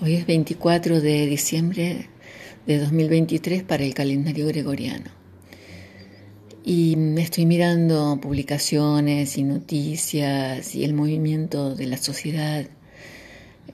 Hoy 0.00 0.14
es 0.14 0.26
24 0.26 1.00
de 1.00 1.26
diciembre 1.26 2.06
de 2.68 2.78
2023 2.78 3.64
para 3.64 3.82
el 3.82 3.94
calendario 3.94 4.46
gregoriano. 4.46 5.10
Y 6.64 6.96
estoy 7.18 7.46
mirando 7.46 8.16
publicaciones 8.22 9.36
y 9.38 9.42
noticias 9.42 10.76
y 10.76 10.84
el 10.84 10.94
movimiento 10.94 11.74
de 11.74 11.86
la 11.88 11.96
sociedad 11.96 12.64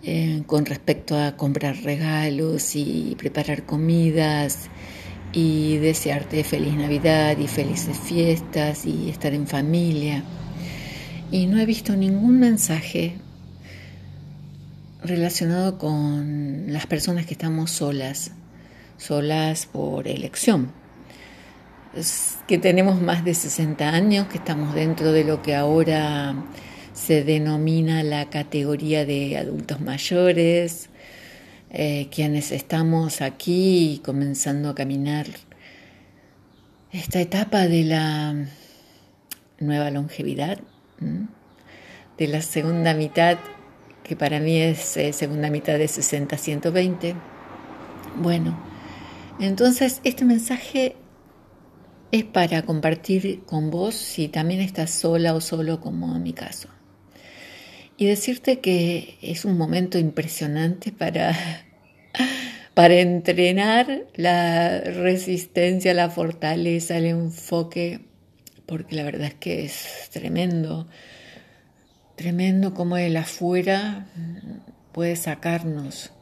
eh, 0.02 0.42
con 0.46 0.64
respecto 0.64 1.14
a 1.18 1.36
comprar 1.36 1.76
regalos 1.82 2.74
y 2.74 3.16
preparar 3.18 3.66
comidas 3.66 4.70
y 5.34 5.76
desearte 5.76 6.42
feliz 6.42 6.72
Navidad 6.72 7.36
y 7.36 7.48
felices 7.48 7.98
fiestas 7.98 8.86
y 8.86 9.10
estar 9.10 9.34
en 9.34 9.46
familia. 9.46 10.24
Y 11.30 11.44
no 11.44 11.60
he 11.60 11.66
visto 11.66 11.94
ningún 11.94 12.40
mensaje 12.40 13.18
relacionado 15.04 15.78
con 15.78 16.72
las 16.72 16.86
personas 16.86 17.26
que 17.26 17.34
estamos 17.34 17.70
solas, 17.70 18.32
solas 18.96 19.66
por 19.66 20.08
elección, 20.08 20.72
que 22.48 22.58
tenemos 22.58 23.00
más 23.00 23.24
de 23.24 23.34
60 23.34 23.90
años, 23.90 24.26
que 24.28 24.38
estamos 24.38 24.74
dentro 24.74 25.12
de 25.12 25.24
lo 25.24 25.42
que 25.42 25.54
ahora 25.54 26.34
se 26.94 27.22
denomina 27.22 28.02
la 28.02 28.30
categoría 28.30 29.04
de 29.04 29.36
adultos 29.36 29.80
mayores, 29.80 30.88
eh, 31.70 32.08
quienes 32.10 32.50
estamos 32.50 33.20
aquí 33.20 34.00
comenzando 34.04 34.70
a 34.70 34.74
caminar 34.74 35.26
esta 36.92 37.20
etapa 37.20 37.68
de 37.68 37.84
la 37.84 38.46
nueva 39.58 39.90
longevidad, 39.90 40.60
de 42.16 42.28
la 42.28 42.40
segunda 42.40 42.94
mitad 42.94 43.38
que 44.04 44.14
para 44.16 44.38
mí 44.38 44.60
es 44.60 44.96
eh, 44.96 45.12
segunda 45.12 45.50
mitad 45.50 45.78
de 45.78 45.86
60-120. 45.86 47.14
Bueno, 48.16 48.56
entonces 49.40 50.00
este 50.04 50.24
mensaje 50.24 50.94
es 52.12 52.22
para 52.22 52.62
compartir 52.62 53.40
con 53.46 53.70
vos 53.70 53.94
si 53.94 54.28
también 54.28 54.60
estás 54.60 54.90
sola 54.90 55.34
o 55.34 55.40
solo 55.40 55.80
como 55.80 56.14
en 56.14 56.22
mi 56.22 56.34
caso. 56.34 56.68
Y 57.96 58.06
decirte 58.06 58.60
que 58.60 59.16
es 59.22 59.44
un 59.44 59.56
momento 59.56 59.98
impresionante 59.98 60.92
para, 60.92 61.34
para 62.74 62.94
entrenar 62.94 64.06
la 64.14 64.80
resistencia, 64.80 65.94
la 65.94 66.10
fortaleza, 66.10 66.98
el 66.98 67.06
enfoque, 67.06 68.00
porque 68.66 68.96
la 68.96 69.04
verdad 69.04 69.28
es 69.28 69.34
que 69.34 69.64
es 69.64 70.10
tremendo 70.12 70.86
Tremendo 72.16 72.74
como 72.74 72.96
el 72.96 73.16
afuera 73.16 74.06
puede 74.92 75.16
sacarnos 75.16 76.12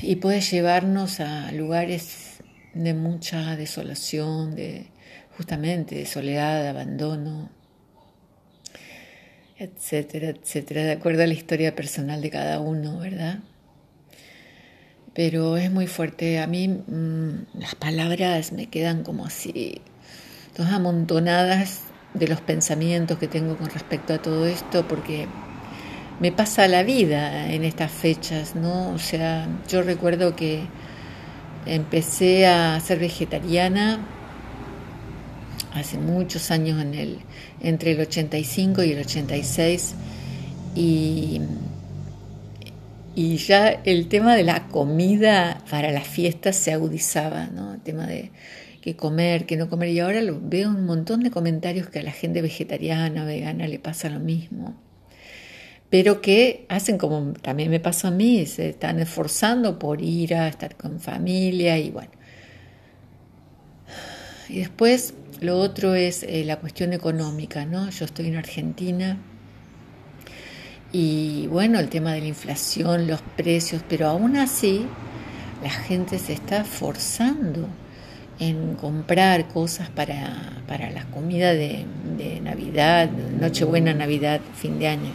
y 0.00 0.16
puede 0.16 0.40
llevarnos 0.40 1.20
a 1.20 1.50
lugares 1.52 2.38
de 2.74 2.94
mucha 2.94 3.56
desolación, 3.56 4.54
de 4.54 4.86
justamente 5.36 5.96
de 5.96 6.06
soledad, 6.06 6.62
de 6.62 6.68
abandono, 6.68 7.50
etcétera, 9.58 10.28
etcétera, 10.28 10.84
de 10.84 10.92
acuerdo 10.92 11.24
a 11.24 11.26
la 11.26 11.34
historia 11.34 11.74
personal 11.74 12.20
de 12.20 12.30
cada 12.30 12.60
uno, 12.60 12.98
¿verdad? 12.98 13.40
Pero 15.14 15.56
es 15.56 15.70
muy 15.70 15.86
fuerte. 15.86 16.38
A 16.38 16.46
mí 16.46 16.68
mm, 16.68 17.58
las 17.58 17.74
palabras 17.74 18.52
me 18.52 18.68
quedan 18.68 19.02
como 19.02 19.26
así, 19.26 19.80
todas 20.54 20.72
amontonadas 20.72 21.91
de 22.14 22.28
los 22.28 22.40
pensamientos 22.40 23.18
que 23.18 23.28
tengo 23.28 23.56
con 23.56 23.68
respecto 23.70 24.14
a 24.14 24.18
todo 24.18 24.46
esto, 24.46 24.86
porque 24.86 25.26
me 26.20 26.30
pasa 26.30 26.68
la 26.68 26.82
vida 26.82 27.50
en 27.52 27.64
estas 27.64 27.90
fechas, 27.90 28.54
¿no? 28.54 28.90
O 28.90 28.98
sea, 28.98 29.48
yo 29.68 29.82
recuerdo 29.82 30.36
que 30.36 30.64
empecé 31.66 32.46
a 32.46 32.78
ser 32.80 32.98
vegetariana 32.98 34.00
hace 35.74 35.98
muchos 35.98 36.50
años 36.50 36.80
en 36.82 36.94
el, 36.94 37.18
entre 37.60 37.92
el 37.92 38.00
85 38.00 38.82
y 38.82 38.92
el 38.92 39.00
86 39.00 39.94
y, 40.74 41.40
y 43.14 43.36
ya 43.36 43.68
el 43.68 44.08
tema 44.08 44.36
de 44.36 44.42
la 44.42 44.68
comida 44.68 45.62
para 45.70 45.90
las 45.92 46.06
fiestas 46.06 46.56
se 46.56 46.72
agudizaba, 46.72 47.46
¿no? 47.46 47.74
El 47.74 47.80
tema 47.80 48.06
de 48.06 48.30
que 48.82 48.96
comer, 48.96 49.46
que 49.46 49.56
no 49.56 49.70
comer. 49.70 49.88
Y 49.88 50.00
ahora 50.00 50.20
lo, 50.20 50.38
veo 50.38 50.68
un 50.68 50.84
montón 50.84 51.22
de 51.22 51.30
comentarios 51.30 51.88
que 51.88 52.00
a 52.00 52.02
la 52.02 52.12
gente 52.12 52.42
vegetariana, 52.42 53.24
vegana 53.24 53.66
le 53.66 53.78
pasa 53.78 54.10
lo 54.10 54.20
mismo. 54.20 54.76
Pero 55.88 56.20
que 56.20 56.66
hacen 56.68 56.98
como 56.98 57.32
también 57.34 57.70
me 57.70 57.80
pasó 57.80 58.08
a 58.08 58.10
mí, 58.10 58.44
se 58.46 58.70
están 58.70 58.98
esforzando 59.00 59.78
por 59.78 60.02
ir 60.02 60.34
a 60.34 60.48
estar 60.48 60.76
con 60.76 61.00
familia 61.00 61.78
y 61.78 61.90
bueno. 61.90 62.10
Y 64.48 64.58
después 64.58 65.14
lo 65.40 65.58
otro 65.58 65.94
es 65.94 66.22
eh, 66.24 66.44
la 66.44 66.56
cuestión 66.56 66.92
económica, 66.92 67.64
¿no? 67.64 67.88
Yo 67.90 68.04
estoy 68.04 68.26
en 68.26 68.36
Argentina 68.36 69.18
y 70.92 71.46
bueno, 71.46 71.78
el 71.78 71.88
tema 71.88 72.12
de 72.12 72.20
la 72.20 72.26
inflación, 72.26 73.06
los 73.06 73.22
precios, 73.22 73.82
pero 73.88 74.08
aún 74.08 74.36
así 74.36 74.86
la 75.62 75.70
gente 75.70 76.18
se 76.18 76.32
está 76.34 76.64
forzando 76.64 77.68
en 78.48 78.74
comprar 78.74 79.46
cosas 79.48 79.88
para, 79.88 80.62
para 80.66 80.90
la 80.90 81.04
comida 81.04 81.52
de, 81.52 81.86
Navidad, 82.42 83.08
Nochebuena, 83.10 83.94
Navidad, 83.94 84.40
fin 84.54 84.80
de 84.80 84.88
año. 84.88 85.12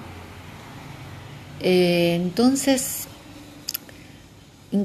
Eh, 1.61 2.15
entonces, 2.15 3.07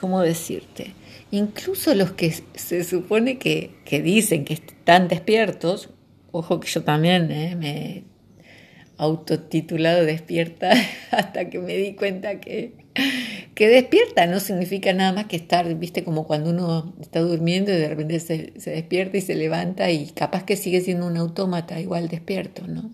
¿cómo 0.00 0.22
decirte? 0.22 0.94
Incluso 1.30 1.94
los 1.94 2.12
que 2.12 2.32
se 2.54 2.82
supone 2.82 3.36
que, 3.38 3.72
que, 3.84 4.00
dicen 4.00 4.44
que 4.46 4.54
están 4.54 5.08
despiertos, 5.08 5.90
ojo 6.32 6.60
que 6.60 6.68
yo 6.68 6.82
también 6.82 7.30
eh, 7.30 7.56
me 7.56 8.04
autotitulado 8.96 10.04
despierta 10.04 10.72
hasta 11.10 11.50
que 11.50 11.58
me 11.58 11.76
di 11.76 11.94
cuenta 11.94 12.40
que, 12.40 12.72
que 13.56 13.70
despierta 13.70 14.26
no 14.26 14.38
significa 14.38 14.92
nada 14.92 15.14
más 15.14 15.24
que 15.28 15.36
estar, 15.36 15.74
viste, 15.76 16.04
como 16.04 16.26
cuando 16.26 16.50
uno 16.50 16.94
está 17.00 17.20
durmiendo 17.20 17.72
y 17.72 17.76
de 17.76 17.88
repente 17.88 18.20
se, 18.20 18.52
despierta 18.54 19.16
y 19.16 19.22
se 19.22 19.34
levanta 19.34 19.90
y 19.90 20.10
capaz 20.10 20.44
que 20.44 20.56
sigue 20.56 20.82
siendo 20.82 21.06
un 21.06 21.16
autómata 21.16 21.80
igual 21.80 22.08
despierto, 22.08 22.66
¿no? 22.66 22.90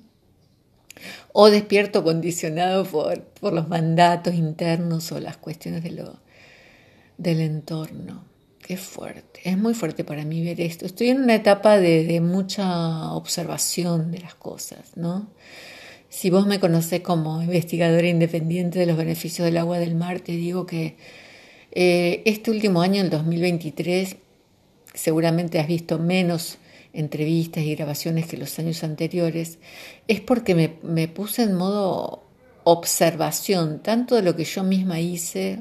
O 1.33 1.51
despierto 1.51 2.05
condicionado 2.05 2.85
por, 2.85 3.25
por 3.25 3.53
los 3.53 3.69
mandatos 3.69 4.35
internos 4.35 5.11
o 5.11 5.19
las 5.19 5.37
cuestiones 5.37 5.83
de 5.83 5.91
lo, 5.91 6.21
del 7.19 7.41
entorno. 7.41 8.25
Qué 8.61 8.77
fuerte, 8.77 9.41
es 9.43 9.59
muy 9.59 9.75
fuerte 9.75 10.05
para 10.05 10.25
mí 10.25 10.45
ver 10.45 10.61
esto. 10.61 10.87
Estoy 10.87 11.09
en 11.09 11.25
una 11.25 11.35
etapa 11.35 11.77
de, 11.77 12.05
de 12.05 12.21
mucha 12.21 13.11
observación 13.15 14.13
de 14.13 14.21
las 14.21 14.37
cosas, 14.37 14.93
¿no? 14.95 15.27
Si 16.13 16.29
vos 16.29 16.47
me 16.47 16.61
conocés 16.61 17.01
como 17.01 17.43
investigadora 17.43 18.07
independiente 18.07 18.79
de 18.79 18.85
los 18.85 18.99
beneficios 18.99 19.47
del 19.47 19.57
agua 19.57 19.79
del 19.79 19.95
mar, 19.95 20.21
te 20.21 20.33
digo 20.33 20.67
que 20.67 20.95
eh, 21.71 22.23
este 22.27 22.51
último 22.51 22.83
año, 22.83 23.01
el 23.01 23.09
2023, 23.09 24.17
seguramente 24.93 25.59
has 25.59 25.67
visto 25.67 25.99
menos 25.99 26.59
entrevistas 26.93 27.65
y 27.65 27.75
grabaciones 27.75 28.27
que 28.27 28.37
los 28.37 28.59
años 28.59 28.85
anteriores, 28.85 29.59
es 30.07 30.21
porque 30.21 30.55
me, 30.83 31.09
puse 31.09 31.45
en 31.45 31.55
modo 31.55 32.23
observación, 32.65 33.81
tanto 33.83 34.15
de 34.15 34.21
lo 34.21 34.37
que 34.37 34.45
yo 34.45 34.65
misma 34.65 35.01
hice, 35.01 35.61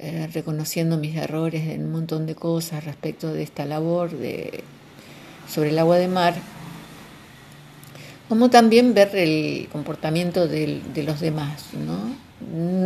eh, 0.00 0.28
reconociendo 0.32 0.98
mis 0.98 1.14
errores 1.14 1.68
en 1.68 1.84
un 1.84 1.92
montón 1.92 2.26
de 2.26 2.34
cosas 2.34 2.84
respecto 2.84 3.32
de 3.32 3.44
esta 3.44 3.64
labor 3.64 4.10
de, 4.10 4.64
sobre 5.48 5.68
el 5.68 5.78
agua 5.78 5.98
de 5.98 6.08
mar, 6.08 6.34
como 8.30 8.48
también 8.48 8.94
ver 8.94 9.10
el 9.16 9.68
comportamiento 9.72 10.46
de, 10.46 10.80
los 11.04 11.18
demás, 11.18 11.70
¿no? 11.74 12.14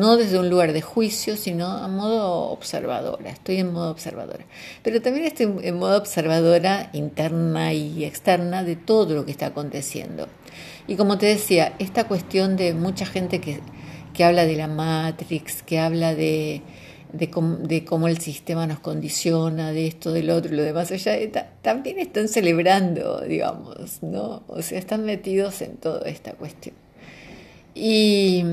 no 0.01 0.17
desde 0.17 0.39
un 0.39 0.49
lugar 0.49 0.73
de 0.73 0.81
juicio, 0.81 1.37
sino 1.37 1.67
a 1.67 1.87
modo 1.87 2.49
observadora, 2.49 3.29
estoy 3.29 3.59
en 3.59 3.71
modo 3.71 3.91
observadora, 3.91 4.47
pero 4.83 5.03
también 5.03 5.27
estoy 5.27 5.55
en 5.61 5.77
modo 5.77 5.99
observadora 5.99 6.89
interna 6.95 7.75
y 7.75 8.07
externa 8.07 8.65
de 8.65 8.77
todo 8.77 9.15
lo 9.15 9.27
que 9.27 9.33
está 9.33 9.49
aconteciendo. 9.49 10.29
Y 10.87 10.97
como 10.97 11.19
te 11.19 11.27
decía, 11.27 11.75
esta 11.79 12.05
cuestión 12.05 12.57
de 12.57 12.73
mucha 12.73 13.05
gente 13.05 13.43
que, 13.43 13.61
que 14.15 14.25
habla 14.25 14.47
de 14.47 14.57
la 14.57 14.67
Matrix, 14.67 15.63
que 15.63 15.79
habla 15.79 16.15
de, 16.15 16.63
de, 17.13 17.85
cómo, 17.85 18.09
el 18.09 18.19
sistema 18.19 18.67
nos 18.67 18.81
condiciona, 18.81 19.73
de 19.73 19.87
esto, 19.87 20.13
del 20.13 20.31
otro, 20.31 20.53
lo 20.53 20.63
demás 20.63 20.91
allá, 20.91 21.17
también 21.63 21.99
están 21.99 22.29
celebrando, 22.29 23.21
digamos, 23.21 24.03
¿no? 24.03 24.43
O 24.49 24.63
sea, 24.63 24.79
están 24.79 25.05
metidos 25.05 25.63
en 25.63 25.77
toda 25.77 26.09
esta 26.09 26.33
cuestión. 26.33 26.75
Y 27.75 28.45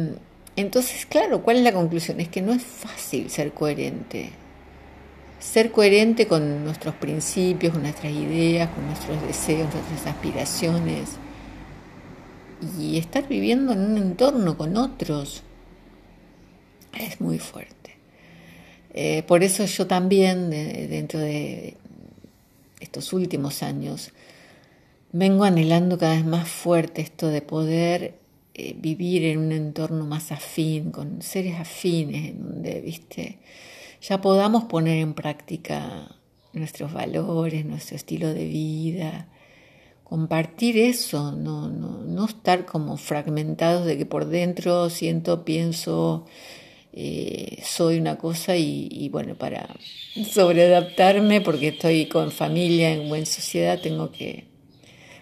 entonces, 0.56 1.06
claro, 1.06 1.44
¿cuál 1.44 1.57
es 1.57 1.63
la 1.63 1.74
conclusión? 1.74 2.19
Es 2.19 2.27
que 2.30 2.42
no 2.42 2.53
es 2.53 2.63
fácil 2.63 3.30
ser 3.30 3.53
coherente. 3.53 4.31
Ser 5.39 5.71
coherente 5.71 6.27
con 6.27 6.63
nuestros 6.63 6.94
principios, 6.95 7.74
con 7.74 7.83
nuestras 7.83 8.12
ideas, 8.12 8.69
con 8.69 8.86
nuestros 8.86 9.21
deseos, 9.25 9.74
nuestras 9.74 10.07
aspiraciones. 10.07 11.09
Y 12.80 12.97
estar 12.97 13.27
viviendo 13.27 13.74
en 13.74 13.80
un 13.80 13.97
entorno 13.97 14.56
con 14.56 14.77
otros 14.77 15.42
Es 16.94 17.19
muy 17.19 17.39
fuerte. 17.39 17.81
Eh, 18.94 19.24
por 19.24 19.44
eso 19.44 19.66
yo 19.66 19.88
también, 19.88 20.50
dentro 20.50 21.20
de 21.20 21.78
estos 22.80 23.14
últimos 23.14 23.64
años, 23.64 24.12
vengo 25.12 25.44
anhelando 25.44 25.98
cada 25.98 26.16
vez 26.16 26.26
más 26.26 26.48
fuerte 26.48 27.02
esto 27.02 27.28
de 27.28 27.42
poder 27.42 28.16
eh, 28.54 28.76
vivir 28.78 29.24
en 29.26 29.40
un 29.40 29.52
entorno 29.52 30.06
más 30.06 30.32
afín, 30.32 30.92
con 30.92 31.22
seres 31.22 31.60
afines, 31.60 32.32
en 32.32 32.44
donde, 32.44 32.82
viste, 32.82 33.40
ya 34.02 34.20
podamos 34.20 34.66
poner 34.66 34.98
en 34.98 35.14
práctica 35.14 36.16
nuestros 36.54 36.92
valores, 36.92 37.66
nuestro 37.66 37.96
estilo 37.96 38.34
de 38.34 38.46
vida, 38.46 39.28
compartir 40.04 40.78
eso, 40.78 41.32
no, 41.32 41.70
no, 41.70 42.00
no 42.00 42.26
estar 42.26 42.66
como 42.66 42.98
fragmentados 42.98 43.86
de 43.86 43.98
que 43.98 44.06
por 44.06 44.26
dentro 44.26 44.90
siento, 44.90 45.46
pienso, 45.46 46.26
eh, 46.94 47.62
soy 47.64 48.00
una 48.00 48.18
cosa 48.18 48.58
y, 48.58 49.08
bueno, 49.10 49.36
para 49.36 49.76
sobreadaptarme, 50.30 51.40
porque 51.42 51.70
estoy 51.70 52.08
con 52.08 52.32
familia, 52.32 52.92
en 52.92 53.08
buena 53.08 53.26
sociedad, 53.26 53.80
tengo 53.80 54.12
que 54.12 54.46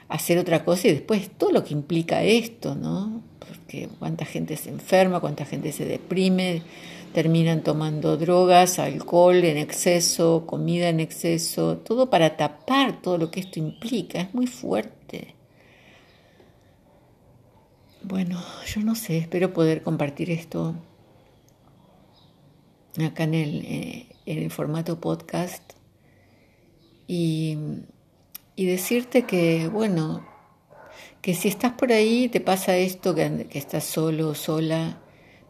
hacer 0.07 0.39
otra 0.39 0.65
cosa 0.65 0.87
y 0.87 0.91
después 0.93 1.29
todo 1.37 1.51
lo 1.51 1.63
que 1.63 1.73
implica 1.73 2.23
esto, 2.23 2.73
¿no? 2.73 3.23
Porque 3.37 3.87
cuánta 3.99 4.25
gente 4.25 4.57
se 4.57 4.69
enferma, 4.69 5.19
cuánta 5.19 5.45
gente 5.45 5.71
se 5.71 5.85
deprime, 5.85 6.63
terminan 7.13 7.61
tomando 7.63 8.17
drogas, 8.17 8.79
alcohol 8.79 9.35
en 9.35 9.57
exceso, 9.57 10.45
comida 10.47 10.89
en 10.89 10.99
exceso, 10.99 11.77
todo 11.77 12.09
para 12.09 12.35
tapar 12.35 12.99
todo 13.01 13.19
lo 13.19 13.29
que 13.29 13.41
esto 13.41 13.59
implica, 13.59 14.21
es 14.21 14.33
muy 14.33 14.47
fuerte. 14.47 15.35
Bueno, 18.01 18.41
yo 18.65 18.81
no 18.81 18.95
sé, 18.95 19.17
espero 19.19 19.53
poder 19.53 19.83
compartir 19.83 20.31
esto 20.31 20.75
acá 23.05 23.23
en 23.23 23.33
el, 23.33 23.65
eh, 23.65 24.07
en 24.25 24.37
el 24.39 24.51
formato 24.51 24.99
podcast 24.99 25.73
y, 27.07 27.57
y, 28.55 28.65
decirte 28.65 29.23
que, 29.23 29.67
bueno, 29.67 30.25
que 31.21 31.33
si 31.33 31.47
estás 31.47 31.73
por 31.73 31.91
ahí, 31.91 32.29
te 32.29 32.39
pasa 32.39 32.77
esto, 32.77 33.15
que, 33.15 33.47
que 33.49 33.57
estás 33.57 33.83
solo 33.83 34.29
o 34.29 34.35
sola, 34.35 34.99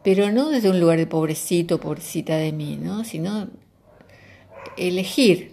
pero 0.02 0.32
no 0.32 0.48
desde 0.48 0.70
un 0.70 0.80
lugar 0.80 0.98
de 0.98 1.06
pobrecito, 1.06 1.78
pobrecita 1.78 2.36
de 2.36 2.52
mí, 2.52 2.78
¿no? 2.80 3.04
sino 3.04 3.48
elegir 4.76 5.52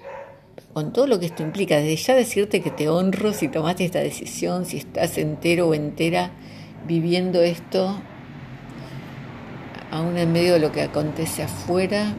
con 0.73 0.93
todo 0.93 1.07
lo 1.07 1.19
que 1.19 1.25
esto 1.25 1.43
implica, 1.43 1.77
desde 1.77 1.95
ya 1.95 2.15
decirte 2.15 2.61
que 2.61 2.71
te 2.71 2.87
honro 2.87 3.33
si 3.33 3.47
tomaste 3.47 3.83
esta 3.83 3.99
decisión, 3.99 4.65
si 4.65 4.77
estás 4.77 5.17
entero 5.17 5.67
o 5.67 5.73
entera 5.73 6.31
viviendo 6.85 7.41
esto 7.41 7.99
aún 9.97 10.17
en 10.17 10.31
medio 10.31 10.53
de 10.53 10.59
lo 10.59 10.71
que 10.71 10.81
acontece 10.83 11.43
afuera. 11.43 12.15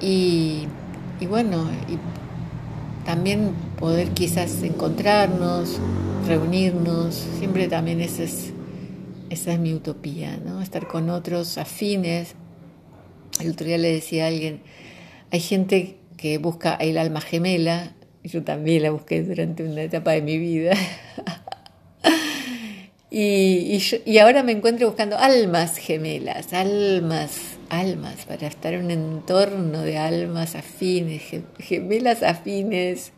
Y, 0.00 0.66
bueno, 1.28 1.68
y 1.88 1.98
también 3.04 3.52
poder 3.78 4.08
quizás 4.10 4.62
encontrarnos, 4.62 5.78
reunirnos, 6.26 7.26
siempre 7.38 7.68
también 7.68 8.00
esa 8.00 8.22
es, 8.22 8.52
esa 9.28 9.52
es 9.52 9.58
mi 9.58 9.74
utopía, 9.74 10.38
¿no? 10.38 10.62
Estar 10.62 10.86
con 10.86 11.10
otros 11.10 11.58
afines. 11.58 12.34
El 13.40 13.50
otro 13.50 13.66
día 13.66 13.78
le 13.78 13.92
decía 13.92 14.24
a 14.24 14.28
alguien, 14.28 14.62
hay 15.30 15.40
gente 15.40 15.98
que 16.16 16.38
busca 16.38 16.74
el 16.74 16.96
alma 16.96 17.20
gemela, 17.20 17.92
yo 18.24 18.42
también 18.42 18.82
la 18.82 18.90
busqué 18.90 19.22
durante 19.22 19.62
una 19.64 19.82
etapa 19.82 20.12
de 20.12 20.22
mi 20.22 20.38
vida. 20.38 20.72
Y, 23.10 23.82
y, 24.06 24.18
ahora 24.18 24.44
me 24.44 24.52
encuentro 24.52 24.86
buscando 24.86 25.18
almas 25.18 25.78
gemelas, 25.78 26.52
almas, 26.52 27.58
almas, 27.68 28.24
para 28.24 28.46
estar 28.46 28.72
en 28.72 28.84
un 28.84 28.90
entorno 28.92 29.82
de 29.82 29.98
almas 29.98 30.54
afines, 30.54 31.22
gemelas 31.58 32.22
afines 32.22 33.12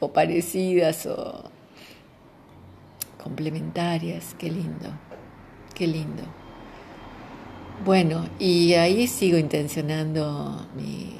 o 0.00 0.12
parecidas 0.12 1.06
o 1.06 1.50
complementarias. 3.22 4.34
Qué 4.36 4.50
lindo, 4.50 4.90
qué 5.72 5.86
lindo. 5.86 6.24
Bueno, 7.84 8.28
y 8.40 8.74
ahí 8.74 9.06
sigo 9.06 9.38
intencionando 9.38 10.66
mi, 10.74 11.14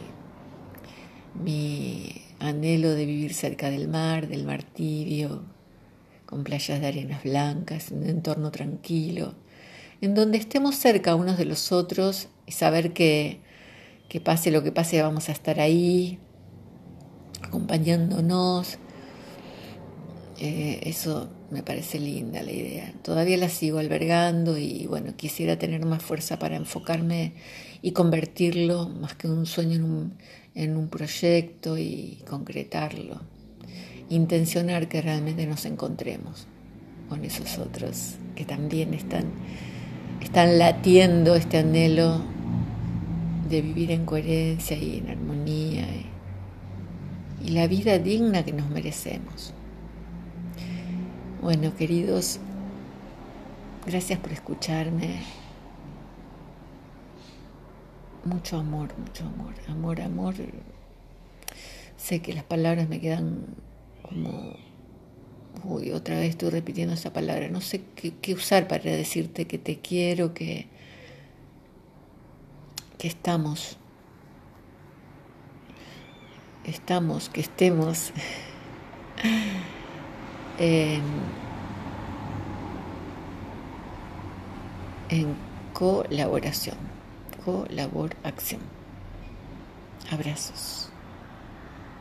mi 1.40 2.20
anhelo 2.40 2.90
de 2.90 3.06
vivir 3.06 3.32
cerca 3.32 3.70
del 3.70 3.86
mar, 3.86 4.26
del 4.26 4.44
mar 4.44 4.64
tibio, 4.64 5.44
con 6.28 6.44
playas 6.44 6.78
de 6.78 6.86
arenas 6.86 7.22
blancas, 7.24 7.90
un 7.90 8.06
entorno 8.06 8.50
tranquilo, 8.50 9.34
en 10.02 10.14
donde 10.14 10.36
estemos 10.36 10.74
cerca 10.74 11.14
unos 11.14 11.38
de 11.38 11.46
los 11.46 11.72
otros 11.72 12.28
y 12.46 12.52
saber 12.52 12.92
que, 12.92 13.40
que 14.10 14.20
pase 14.20 14.50
lo 14.50 14.62
que 14.62 14.70
pase 14.70 15.00
vamos 15.00 15.30
a 15.30 15.32
estar 15.32 15.58
ahí, 15.58 16.18
acompañándonos. 17.40 18.76
Eh, 20.38 20.80
eso 20.82 21.30
me 21.50 21.62
parece 21.62 21.98
linda 21.98 22.42
la 22.42 22.52
idea. 22.52 22.92
Todavía 23.02 23.38
la 23.38 23.48
sigo 23.48 23.78
albergando 23.78 24.58
y 24.58 24.86
bueno, 24.86 25.16
quisiera 25.16 25.58
tener 25.58 25.86
más 25.86 26.02
fuerza 26.02 26.38
para 26.38 26.56
enfocarme 26.56 27.32
y 27.80 27.92
convertirlo 27.92 28.90
más 28.90 29.14
que 29.14 29.28
un 29.28 29.46
sueño 29.46 29.76
en 29.76 29.84
un, 29.84 30.18
en 30.54 30.76
un 30.76 30.88
proyecto 30.88 31.78
y 31.78 32.22
concretarlo 32.28 33.37
intencionar 34.08 34.88
que 34.88 35.02
realmente 35.02 35.46
nos 35.46 35.64
encontremos 35.64 36.46
con 37.08 37.24
esos 37.24 37.58
otros 37.58 38.16
que 38.34 38.44
también 38.44 38.94
están, 38.94 39.24
están 40.20 40.58
latiendo 40.58 41.34
este 41.34 41.58
anhelo 41.58 42.20
de 43.48 43.62
vivir 43.62 43.90
en 43.90 44.04
coherencia 44.04 44.76
y 44.76 44.98
en 44.98 45.10
armonía 45.10 45.86
y, 47.42 47.48
y 47.48 47.50
la 47.50 47.66
vida 47.66 47.98
digna 47.98 48.44
que 48.44 48.52
nos 48.52 48.68
merecemos. 48.68 49.54
Bueno, 51.40 51.74
queridos, 51.76 52.40
gracias 53.86 54.18
por 54.18 54.32
escucharme. 54.32 55.22
Mucho 58.24 58.58
amor, 58.58 58.90
mucho 58.98 59.24
amor, 59.24 59.54
amor, 59.68 60.00
amor. 60.00 60.34
Sé 61.96 62.20
que 62.20 62.34
las 62.34 62.44
palabras 62.44 62.88
me 62.88 63.00
quedan 63.00 63.46
como, 64.08 64.56
uy, 65.64 65.90
otra 65.92 66.18
vez 66.18 66.30
estoy 66.30 66.50
repitiendo 66.50 66.94
esa 66.94 67.12
palabra, 67.12 67.48
no 67.48 67.60
sé 67.60 67.82
qué, 67.94 68.34
usar 68.34 68.68
para 68.68 68.84
decirte 68.84 69.46
que 69.46 69.58
te 69.58 69.78
quiero, 69.78 70.32
que, 70.32 70.66
que 72.96 73.08
estamos, 73.08 73.76
estamos, 76.64 77.28
que 77.28 77.40
estemos 77.42 78.12
en, 80.58 81.02
en 85.10 85.34
colaboración, 85.74 86.76
colaboración. 87.44 88.62
Abrazos. 90.10 90.90